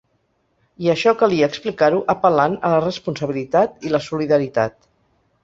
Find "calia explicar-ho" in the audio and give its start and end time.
1.19-1.99